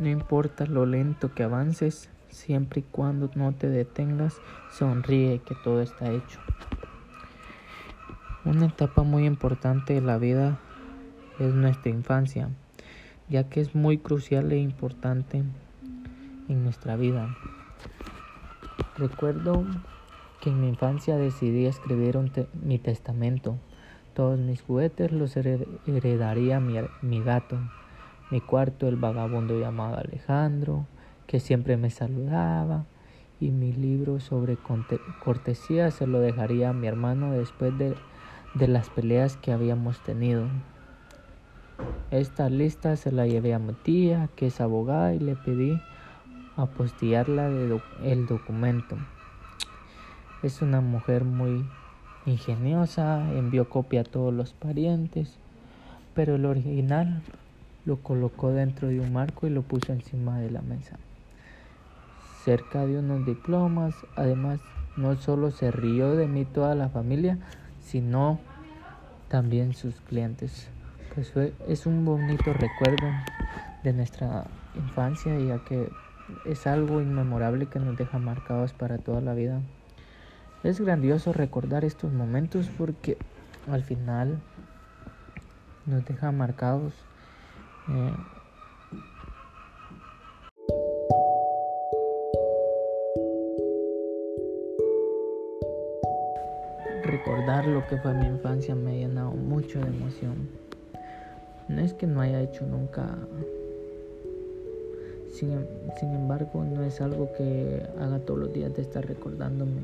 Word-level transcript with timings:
No 0.00 0.08
importa 0.08 0.64
lo 0.64 0.86
lento 0.86 1.34
que 1.34 1.42
avances, 1.42 2.08
siempre 2.30 2.80
y 2.80 2.84
cuando 2.84 3.30
no 3.34 3.52
te 3.52 3.68
detengas, 3.68 4.40
sonríe 4.70 5.40
que 5.40 5.54
todo 5.62 5.82
está 5.82 6.10
hecho. 6.10 6.40
Una 8.46 8.64
etapa 8.64 9.02
muy 9.02 9.26
importante 9.26 9.92
de 9.92 10.00
la 10.00 10.16
vida 10.16 10.58
es 11.38 11.52
nuestra 11.52 11.90
infancia, 11.90 12.48
ya 13.28 13.50
que 13.50 13.60
es 13.60 13.74
muy 13.74 13.98
crucial 13.98 14.50
e 14.52 14.56
importante 14.56 15.44
en 16.48 16.64
nuestra 16.64 16.96
vida. 16.96 17.36
Recuerdo 18.96 19.66
que 20.40 20.48
en 20.48 20.62
mi 20.62 20.68
infancia 20.68 21.18
decidí 21.18 21.66
escribir 21.66 22.18
mi 22.54 22.78
testamento. 22.78 23.58
Todos 24.14 24.38
mis 24.38 24.62
juguetes 24.62 25.12
los 25.12 25.36
heredaría 25.36 26.58
mi, 26.58 26.78
mi 27.02 27.22
gato. 27.22 27.58
Mi 28.30 28.40
cuarto 28.40 28.86
el 28.86 28.96
vagabundo 28.96 29.58
llamado 29.58 29.96
Alejandro, 29.96 30.86
que 31.26 31.40
siempre 31.40 31.76
me 31.76 31.90
saludaba. 31.90 32.84
Y 33.40 33.50
mi 33.50 33.72
libro 33.72 34.20
sobre 34.20 34.56
cortesía 35.24 35.90
se 35.90 36.06
lo 36.06 36.20
dejaría 36.20 36.70
a 36.70 36.72
mi 36.72 36.86
hermano 36.86 37.32
después 37.32 37.76
de, 37.78 37.94
de 38.54 38.68
las 38.68 38.90
peleas 38.90 39.36
que 39.36 39.50
habíamos 39.50 39.98
tenido. 40.00 40.46
Esta 42.10 42.50
lista 42.50 42.96
se 42.96 43.10
la 43.10 43.26
llevé 43.26 43.54
a 43.54 43.58
mi 43.58 43.72
tía, 43.72 44.28
que 44.36 44.48
es 44.48 44.60
abogada, 44.60 45.14
y 45.14 45.18
le 45.18 45.36
pedí 45.36 45.80
apostillarla 46.56 47.48
el 48.04 48.26
documento. 48.26 48.96
Es 50.42 50.62
una 50.62 50.80
mujer 50.80 51.24
muy 51.24 51.66
ingeniosa, 52.26 53.32
envió 53.32 53.68
copia 53.68 54.02
a 54.02 54.04
todos 54.04 54.32
los 54.32 54.52
parientes, 54.52 55.38
pero 56.14 56.36
el 56.36 56.44
original 56.44 57.22
lo 57.84 57.96
colocó 57.96 58.50
dentro 58.50 58.88
de 58.88 59.00
un 59.00 59.12
marco 59.12 59.46
y 59.46 59.50
lo 59.50 59.62
puso 59.62 59.92
encima 59.92 60.38
de 60.38 60.50
la 60.50 60.62
mesa. 60.62 60.96
Cerca 62.44 62.86
de 62.86 62.98
unos 62.98 63.26
diplomas, 63.26 63.94
además 64.16 64.60
no 64.96 65.14
solo 65.16 65.50
se 65.50 65.70
rió 65.70 66.14
de 66.16 66.26
mí 66.26 66.44
toda 66.44 66.74
la 66.74 66.88
familia, 66.88 67.38
sino 67.80 68.38
también 69.28 69.74
sus 69.74 69.94
clientes. 70.00 70.68
Pues 71.14 71.32
es 71.68 71.86
un 71.86 72.04
bonito 72.04 72.52
recuerdo 72.52 73.08
de 73.82 73.92
nuestra 73.92 74.44
infancia, 74.74 75.38
ya 75.38 75.58
que 75.64 75.88
es 76.44 76.66
algo 76.66 77.00
inmemorable 77.00 77.66
que 77.66 77.78
nos 77.78 77.96
deja 77.96 78.18
marcados 78.18 78.72
para 78.72 78.98
toda 78.98 79.20
la 79.20 79.34
vida. 79.34 79.60
Es 80.62 80.80
grandioso 80.80 81.32
recordar 81.32 81.84
estos 81.84 82.12
momentos 82.12 82.68
porque 82.76 83.16
al 83.70 83.82
final 83.82 84.38
nos 85.86 86.04
deja 86.04 86.30
marcados. 86.32 86.92
Eh, 87.88 88.16
recordar 97.04 97.66
lo 97.66 97.86
que 97.86 97.96
fue 97.98 98.14
mi 98.14 98.26
infancia 98.26 98.74
me 98.74 98.90
ha 98.90 98.94
llenado 98.94 99.32
mucho 99.32 99.80
de 99.80 99.88
emoción. 99.88 100.48
No 101.68 101.80
es 101.80 101.92
que 101.94 102.06
no 102.06 102.20
haya 102.20 102.40
hecho 102.40 102.66
nunca 102.66 103.16
sin, 105.30 105.66
sin, 105.98 106.12
embargo, 106.12 106.64
no 106.64 106.82
es 106.82 107.00
algo 107.00 107.32
que 107.32 107.82
haga 107.98 108.18
todos 108.18 108.40
los 108.40 108.52
días 108.52 108.74
de 108.74 108.82
estar 108.82 109.06
recordándome 109.06 109.80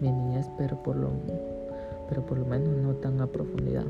mi 0.00 0.10
niñez, 0.10 0.46
pero 0.56 0.82
por 0.82 0.96
lo, 0.96 1.10
pero 2.08 2.24
por 2.24 2.38
lo 2.38 2.46
menos 2.46 2.68
no 2.68 2.94
tan 2.94 3.20
a 3.20 3.26
profundidad. 3.26 3.84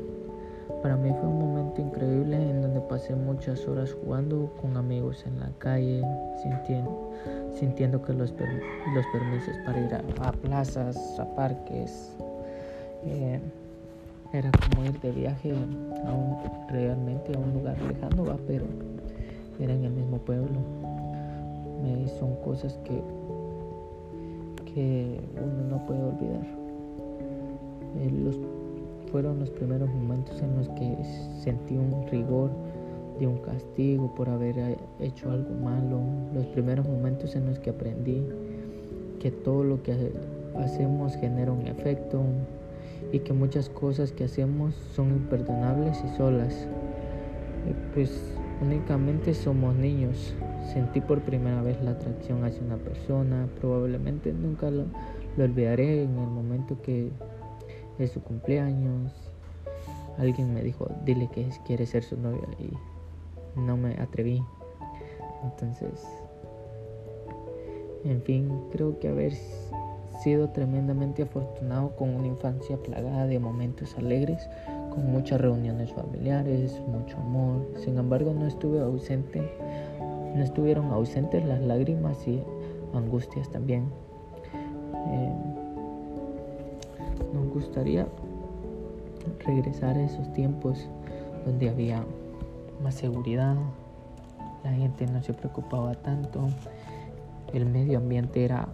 Para 0.85 0.97
mí 0.97 1.09
fue 1.19 1.27
un 1.27 1.39
momento 1.39 1.81
increíble 1.81 2.35
en 2.35 2.61
donde 2.61 2.79
pasé 2.79 3.15
muchas 3.15 3.67
horas 3.67 3.91
jugando 3.91 4.53
con 4.61 4.77
amigos 4.77 5.25
en 5.25 5.39
la 5.39 5.49
calle, 5.57 6.03
sintiendo, 6.43 7.11
sintiendo 7.59 8.03
que 8.03 8.13
los, 8.13 8.31
los 8.93 9.05
permisos 9.11 9.55
para 9.65 9.79
ir 9.79 9.95
a, 10.21 10.31
plazas, 10.31 10.95
a 11.19 11.25
parques, 11.35 12.15
eh, 13.03 13.39
era 14.31 14.51
como 14.51 14.85
ir 14.85 15.01
de 15.01 15.11
viaje 15.11 15.53
a 16.05 16.13
un, 16.13 16.37
realmente 16.69 17.35
a 17.35 17.39
un 17.39 17.51
lugar 17.53 17.81
lejano, 17.81 18.37
pero 18.45 18.65
era 19.59 19.73
en 19.73 19.85
el 19.85 19.91
mismo 19.91 20.19
pueblo. 20.19 20.59
Me 21.81 22.07
son 22.19 22.35
cosas 22.43 22.77
que, 22.83 23.01
que 24.71 25.19
uno 25.33 25.77
no 25.77 25.85
puede 25.87 26.03
olvidar. 26.03 26.45
Eh, 27.97 28.54
fueron 29.11 29.39
los 29.39 29.49
primeros 29.49 29.89
momentos 29.89 30.41
en 30.41 30.55
los 30.57 30.69
que 30.69 30.97
sentí 31.43 31.75
un 31.75 32.07
rigor 32.07 32.51
de 33.19 33.27
un 33.27 33.37
castigo 33.37 34.13
por 34.13 34.29
haber 34.29 34.57
eh, 34.57 34.77
hecho 34.99 35.31
algo 35.31 35.53
malo. 35.55 36.01
Los 36.33 36.45
primeros 36.47 36.87
momentos 36.87 37.35
en 37.35 37.45
los 37.45 37.59
que 37.59 37.69
aprendí 37.69 38.23
que 39.19 39.31
todo 39.31 39.63
lo 39.63 39.81
que 39.81 40.11
hacemos 40.57 41.15
genera 41.15 41.51
un 41.51 41.67
efecto 41.67 42.21
y 43.11 43.19
que 43.19 43.33
muchas 43.33 43.69
cosas 43.69 44.11
que 44.11 44.25
hacemos 44.25 44.75
son 44.93 45.09
imperdonables 45.09 46.03
y 46.03 46.17
solas. 46.17 46.67
Pues 47.93 48.35
Únicamente 48.61 49.33
somos 49.33 49.75
niños. 49.75 50.33
Sentí 50.73 51.01
por 51.01 51.21
primera 51.21 51.61
vez 51.61 51.81
la 51.83 51.91
atracción 51.91 52.43
hacia 52.43 52.63
una 52.63 52.77
persona. 52.77 53.47
Probablemente 53.59 54.31
nunca 54.31 54.71
lo, 54.71 54.85
olvidaré 55.37 56.03
en 56.03 56.17
el 56.17 56.27
momento 56.27 56.81
que 56.81 57.11
es 57.99 58.11
su 58.11 58.21
cumpleaños. 58.21 59.11
Alguien 60.17 60.53
me 60.53 60.63
dijo, 60.63 60.87
dile 61.03 61.27
que 61.27 61.49
quiere 61.65 61.85
ser 61.85 62.03
su 62.03 62.17
novia 62.17 62.47
y 62.59 62.71
no 63.59 63.77
me 63.77 63.93
atreví. 63.99 64.43
Entonces, 65.43 66.05
en 68.03 68.21
fin, 68.21 68.49
creo 68.71 68.99
que 68.99 69.09
haber 69.09 69.33
sido 70.23 70.49
tremendamente 70.49 71.23
afortunado 71.23 71.95
con 71.95 72.15
una 72.15 72.27
infancia 72.27 72.77
plagada 72.77 73.27
de 73.27 73.39
momentos 73.39 73.95
alegres 73.97 74.49
con 74.95 75.11
muchas 75.11 75.41
reuniones 75.41 75.91
familiares, 75.91 76.81
mucho 76.87 77.17
amor. 77.17 77.67
Sin 77.83 77.97
embargo, 77.97 78.33
no 78.33 78.47
estuve 78.47 78.79
ausente, 78.79 79.41
no 80.35 80.41
estuvieron 80.41 80.91
ausentes 80.91 81.43
las 81.45 81.61
lágrimas 81.61 82.25
y 82.27 82.41
angustias 82.93 83.49
también. 83.49 83.91
Eh, 85.07 85.54
nos 87.35 87.49
gustaría 87.49 88.07
regresar 89.45 89.97
a 89.97 90.03
esos 90.03 90.31
tiempos 90.33 90.89
donde 91.45 91.69
había 91.69 92.03
más 92.81 92.95
seguridad, 92.95 93.55
la 94.63 94.71
gente 94.71 95.05
no 95.05 95.21
se 95.21 95.33
preocupaba 95.33 95.93
tanto, 95.95 96.47
el 97.53 97.65
medio 97.65 97.99
ambiente 97.99 98.43
era 98.43 98.69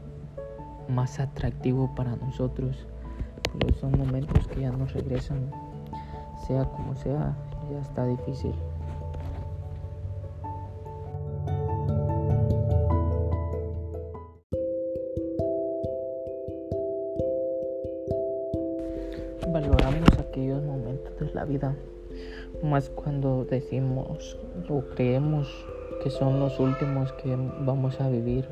más 0.88 1.20
atractivo 1.20 1.94
para 1.96 2.16
nosotros, 2.16 2.88
pero 3.58 3.74
son 3.76 3.98
momentos 3.98 4.48
que 4.48 4.62
ya 4.62 4.72
no 4.72 4.86
regresan 4.86 5.52
sea 6.48 6.66
como 6.66 6.96
sea, 6.96 7.36
ya 7.72 7.80
está 7.80 8.06
difícil. 8.06 8.54
Valoramos 19.52 20.18
aquellos 20.18 20.64
momentos 20.64 21.20
de 21.20 21.34
la 21.34 21.44
vida, 21.44 21.76
más 22.64 22.90
cuando 22.90 23.44
decimos 23.44 24.38
o 24.70 24.82
creemos 24.96 25.50
que 26.02 26.10
son 26.10 26.40
los 26.40 26.58
últimos 26.58 27.12
que 27.14 27.36
vamos 27.60 28.00
a 28.00 28.08
vivir. 28.08 28.48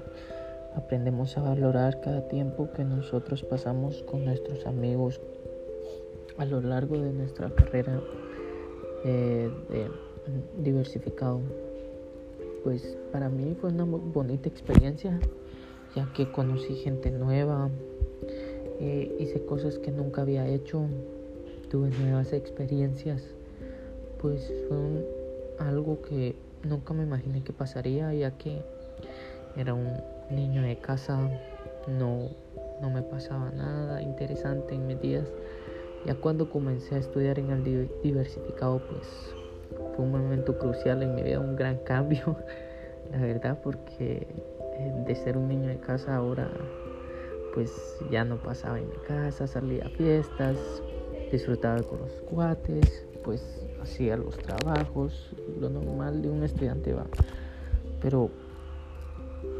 Aprendemos 0.75 1.37
a 1.37 1.41
valorar 1.41 2.01
cada 2.01 2.27
tiempo 2.27 2.69
que 2.73 2.83
nosotros 2.83 3.43
pasamos 3.43 4.03
con 4.03 4.25
nuestros 4.25 4.65
amigos, 4.65 5.21
a 6.37 6.43
lo 6.43 6.59
largo 6.59 6.99
de 6.99 7.13
nuestra 7.13 7.49
carrera 7.49 8.01
eh, 9.05 9.49
diversificado. 10.57 11.39
Pues 12.65 12.97
para 13.13 13.29
mí 13.29 13.55
fue 13.61 13.69
una 13.69 13.85
bonita 13.85 14.49
experiencia, 14.49 15.17
ya 15.95 16.11
que 16.13 16.29
conocí 16.29 16.75
gente 16.75 17.09
nueva, 17.09 17.69
eh, 18.79 19.15
hice 19.19 19.45
cosas 19.45 19.77
que 19.77 19.91
nunca 19.91 20.21
había 20.21 20.47
hecho, 20.47 20.85
tuve 21.69 21.89
nuevas 21.89 22.33
experiencias, 22.33 23.23
pues 24.21 24.51
fue 24.67 25.05
algo 25.59 26.01
que 26.01 26.35
nunca 26.63 26.93
me 26.93 27.03
imaginé 27.03 27.43
que 27.43 27.53
pasaría, 27.53 28.13
ya 28.13 28.31
que 28.37 28.61
era 29.55 29.73
un 29.73 29.89
niño 30.29 30.61
de 30.61 30.77
casa, 30.77 31.19
no, 31.87 32.29
no 32.81 32.89
me 32.89 33.01
pasaba 33.01 33.51
nada 33.51 34.01
interesante 34.01 34.75
en 34.75 34.87
mis 34.87 35.01
días. 35.01 35.27
Ya 36.05 36.15
cuando 36.15 36.49
comencé 36.49 36.95
a 36.95 36.97
estudiar 36.99 37.39
en 37.39 37.49
el 37.51 37.89
diversificado, 38.01 38.79
pues 38.89 39.35
fue 39.95 40.05
un 40.05 40.11
momento 40.11 40.57
crucial 40.57 41.03
en 41.03 41.15
mi 41.15 41.23
vida, 41.23 41.39
un 41.39 41.55
gran 41.55 41.77
cambio, 41.83 42.37
la 43.11 43.19
verdad, 43.19 43.59
porque 43.61 44.27
eh, 44.77 44.93
de 45.05 45.15
ser 45.15 45.37
un 45.37 45.49
niño 45.49 45.67
de 45.67 45.77
casa 45.79 46.15
ahora, 46.15 46.49
pues 47.53 47.97
ya 48.11 48.23
no 48.23 48.37
pasaba 48.37 48.79
en 48.79 48.89
mi 48.89 48.95
casa, 49.07 49.47
salía 49.47 49.85
a 49.85 49.89
fiestas, 49.89 50.57
disfrutaba 51.31 51.81
con 51.83 51.99
los 51.99 52.11
cuates, 52.29 53.05
pues 53.23 53.41
hacía 53.81 54.17
los 54.17 54.37
trabajos, 54.37 55.31
lo 55.59 55.69
normal 55.69 56.21
de 56.21 56.29
un 56.29 56.43
estudiante 56.43 56.93
va. 56.93 57.05
pero 58.01 58.29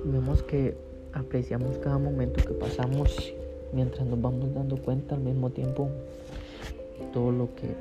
vemos 0.06 0.44
que 0.44 0.78
apreciamos 1.14 1.78
cada 1.80 1.98
momento 1.98 2.44
que 2.46 2.54
pasamos 2.54 3.34
mientras 3.74 4.06
nos 4.06 4.22
vamos 4.22 4.54
dando 4.54 4.78
cuenta 4.78 5.16
al 5.16 5.22
mismo 5.22 5.50
tiempo 5.50 5.90
todo 7.14 7.32
lo 7.32 7.54
que 7.56 7.76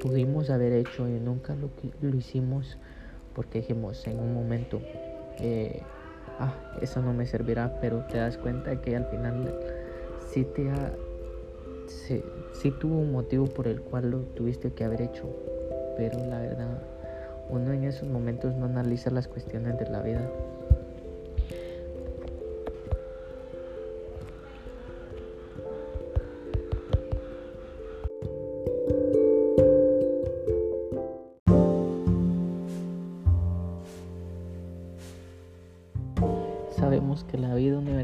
pudimos 0.00 0.50
haber 0.50 0.72
hecho 0.72 1.08
y 1.08 1.12
nunca 1.12 1.54
lo, 1.54 1.68
lo 2.00 2.16
hicimos 2.16 2.76
porque 3.34 3.60
dijimos 3.60 4.06
en 4.06 4.18
un 4.18 4.34
momento 4.34 4.80
eh, 5.38 5.82
ah 6.40 6.54
eso 6.80 7.00
no 7.02 7.12
me 7.12 7.26
servirá 7.26 7.70
pero 7.80 8.00
te 8.00 8.18
das 8.18 8.38
cuenta 8.38 8.80
que 8.80 8.96
al 8.96 9.06
final 9.06 9.54
sí 10.32 10.44
te 10.44 10.70
ha 10.70 10.92
sí, 11.86 12.70
tuvo 12.72 12.98
un 12.98 13.12
motivo 13.12 13.46
por 13.46 13.68
el 13.68 13.80
cual 13.82 14.10
lo 14.10 14.20
tuviste 14.20 14.72
que 14.72 14.84
haber 14.84 15.02
hecho 15.02 15.28
pero 15.96 16.18
la 16.24 16.40
verdad 16.40 16.82
uno 17.48 17.72
en 17.72 17.84
esos 17.84 18.08
momentos 18.08 18.54
no 18.54 18.66
analiza 18.66 19.10
las 19.10 19.28
cuestiones 19.28 19.78
de 19.78 19.90
la 19.90 20.00
vida 20.02 20.30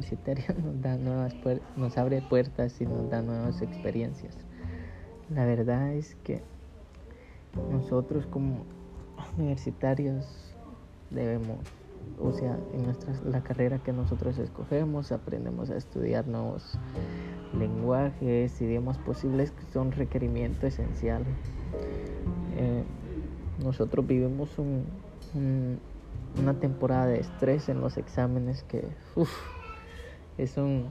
universitaria 0.06 0.54
nos 0.64 0.80
da 0.82 0.96
nuevas 0.96 1.34
nos 1.76 1.98
abre 1.98 2.22
puertas 2.22 2.80
y 2.80 2.86
nos 2.86 3.10
da 3.10 3.22
nuevas 3.22 3.62
experiencias. 3.62 4.36
La 5.30 5.44
verdad 5.44 5.92
es 5.92 6.14
que 6.22 6.42
nosotros 7.70 8.26
como 8.26 8.64
universitarios 9.36 10.54
debemos, 11.10 11.58
o 12.20 12.32
sea, 12.32 12.56
en 12.74 12.84
nuestra 12.84 13.12
la 13.24 13.42
carrera 13.42 13.78
que 13.78 13.92
nosotros 13.92 14.38
escogemos, 14.38 15.10
aprendemos 15.10 15.70
a 15.70 15.76
estudiar 15.76 16.28
nuevos 16.28 16.78
lenguajes, 17.58 18.60
idiomas 18.60 18.98
posibles 18.98 19.50
que 19.50 19.64
son 19.72 19.92
requerimiento 19.92 20.66
esencial. 20.66 21.24
Eh, 22.56 22.84
nosotros 23.64 24.06
vivimos 24.06 24.58
un 24.58 24.84
una 26.38 26.54
temporada 26.54 27.06
de 27.06 27.20
estrés 27.20 27.68
en 27.68 27.80
los 27.80 27.96
exámenes 27.96 28.62
que 28.64 28.84
es 30.38 30.56
un 30.56 30.86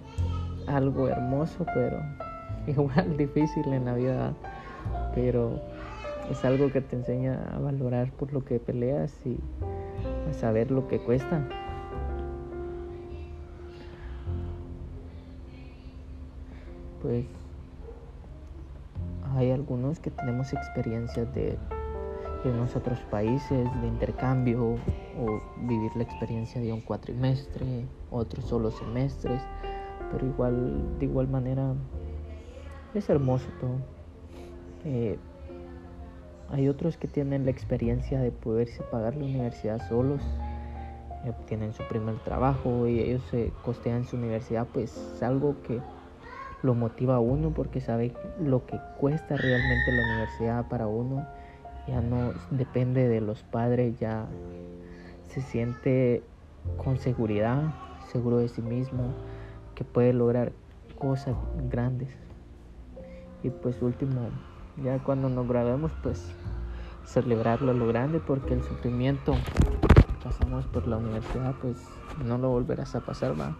algo 0.67 1.07
hermoso 1.07 1.65
pero 1.73 2.01
igual 2.67 3.17
difícil 3.17 3.71
en 3.73 3.85
la 3.85 3.93
vida 3.93 4.33
pero 5.13 5.59
es 6.29 6.43
algo 6.43 6.71
que 6.71 6.81
te 6.81 6.95
enseña 6.95 7.39
a 7.53 7.59
valorar 7.59 8.11
por 8.11 8.33
lo 8.33 8.43
que 8.43 8.59
peleas 8.59 9.13
y 9.25 9.37
a 10.29 10.33
saber 10.33 10.71
lo 10.71 10.87
que 10.87 10.99
cuesta. 10.99 11.41
Pues 17.01 17.25
hay 19.35 19.51
algunos 19.51 19.99
que 19.99 20.09
tenemos 20.09 20.51
experiencias 20.53 21.33
de 21.35 21.57
en 22.49 22.59
otros 22.59 22.99
países 23.11 23.67
de 23.81 23.87
intercambio 23.87 24.77
o 25.19 25.41
vivir 25.67 25.91
la 25.95 26.03
experiencia 26.03 26.61
de 26.61 26.71
un 26.71 26.81
cuatrimestre, 26.81 27.85
otros 28.11 28.45
solo 28.45 28.71
semestres, 28.71 29.41
pero 30.11 30.25
igual, 30.25 30.99
de 30.99 31.05
igual 31.05 31.27
manera 31.27 31.73
es 32.93 33.09
hermoso 33.09 33.47
todo. 33.59 33.77
Eh, 34.85 35.17
hay 36.49 36.69
otros 36.69 36.97
que 36.97 37.07
tienen 37.07 37.45
la 37.45 37.51
experiencia 37.51 38.19
de 38.19 38.31
poderse 38.31 38.83
pagar 38.83 39.15
la 39.15 39.25
universidad 39.25 39.87
solos, 39.89 40.21
obtienen 41.27 41.73
su 41.73 41.81
primer 41.87 42.19
trabajo 42.19 42.87
y 42.87 42.99
ellos 42.99 43.23
se 43.31 43.51
costean 43.63 44.05
su 44.05 44.15
universidad, 44.15 44.67
pues 44.71 44.95
es 45.15 45.23
algo 45.23 45.55
que 45.63 45.81
lo 46.61 46.75
motiva 46.75 47.15
a 47.15 47.19
uno 47.19 47.51
porque 47.51 47.81
sabe 47.81 48.13
lo 48.39 48.65
que 48.65 48.79
cuesta 48.99 49.35
realmente 49.35 49.91
la 49.91 50.03
universidad 50.03 50.67
para 50.67 50.87
uno 50.87 51.25
ya 51.87 52.01
no 52.01 52.33
depende 52.51 53.07
de 53.07 53.21
los 53.21 53.43
padres, 53.43 53.99
ya 53.99 54.27
se 55.27 55.41
siente 55.41 56.23
con 56.77 56.97
seguridad, 56.97 57.73
seguro 58.11 58.37
de 58.37 58.47
sí 58.47 58.61
mismo, 58.61 59.13
que 59.75 59.83
puede 59.83 60.13
lograr 60.13 60.51
cosas 60.97 61.35
grandes. 61.69 62.09
Y 63.43 63.49
pues 63.49 63.81
último, 63.81 64.29
ya 64.83 64.99
cuando 65.03 65.29
nos 65.29 65.47
graduemos, 65.47 65.91
pues 66.01 66.33
celebrarlo 67.05 67.71
a 67.71 67.75
lo 67.75 67.87
grande 67.87 68.19
porque 68.19 68.55
el 68.55 68.63
sufrimiento 68.63 69.33
que 69.33 70.23
pasamos 70.23 70.65
por 70.65 70.87
la 70.87 70.97
universidad, 70.97 71.53
pues 71.61 71.77
no 72.23 72.37
lo 72.37 72.49
volverás 72.49 72.95
a 72.95 73.01
pasar, 73.01 73.39
va. 73.39 73.55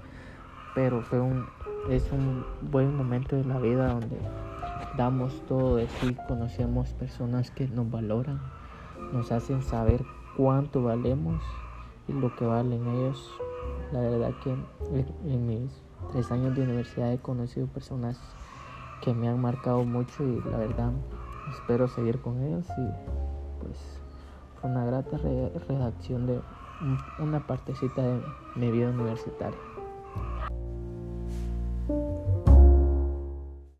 Pero 0.73 1.01
fue 1.03 1.19
un, 1.19 1.45
es 1.89 2.11
un 2.11 2.43
buen 2.61 2.95
momento 2.95 3.35
de 3.35 3.45
la 3.45 3.59
vida 3.59 3.89
donde 3.89 4.17
damos 4.97 5.41
todo 5.47 5.77
de 5.77 5.87
sí, 5.87 6.15
conocemos 6.27 6.93
personas 6.93 7.51
que 7.51 7.67
nos 7.67 7.89
valoran, 7.89 8.41
nos 9.11 9.31
hacen 9.31 9.61
saber 9.61 10.05
cuánto 10.37 10.83
valemos 10.83 11.41
y 12.07 12.13
lo 12.13 12.35
que 12.35 12.45
valen 12.45 12.87
ellos. 12.87 13.31
La 13.91 13.99
verdad 13.99 14.31
que 14.43 14.51
en 14.51 15.47
mis 15.47 15.71
tres 16.11 16.31
años 16.31 16.55
de 16.55 16.63
universidad 16.63 17.11
he 17.11 17.19
conocido 17.19 17.67
personas 17.67 18.19
que 19.01 19.13
me 19.13 19.27
han 19.27 19.41
marcado 19.41 19.83
mucho 19.83 20.23
y 20.23 20.41
la 20.49 20.57
verdad 20.57 20.91
espero 21.51 21.87
seguir 21.87 22.19
con 22.21 22.41
ellos 22.41 22.65
y 22.77 23.63
pues 23.63 23.77
fue 24.59 24.69
una 24.69 24.85
grata 24.85 25.17
redacción 25.17 26.27
de 26.27 26.41
una 27.19 27.45
partecita 27.45 28.01
de 28.01 28.21
mi 28.55 28.71
vida 28.71 28.89
universitaria. 28.89 29.74